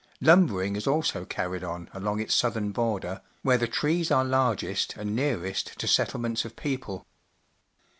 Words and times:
Lumbering 0.19 0.75
is 0.75 0.87
also 0.87 1.25
carried 1.25 1.63
on 1.63 1.87
along 1.93 2.19
its 2.19 2.33
southern 2.33 2.71
border, 2.71 3.21
where 3.43 3.59
the 3.59 3.67
trees 3.67 4.09
are 4.09 4.25
largest 4.25 4.95
and 4.97 5.15
nearest 5.15 5.77
to 5.77 5.87
settlements 5.87 6.43
of 6.43 6.55
people. 6.55 7.05